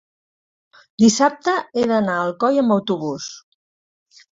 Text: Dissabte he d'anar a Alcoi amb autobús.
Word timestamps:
Dissabte 1.03 1.53
he 1.81 1.85
d'anar 1.93 2.17
a 2.23 2.25
Alcoi 2.31 2.59
amb 2.65 2.77
autobús. 2.79 3.31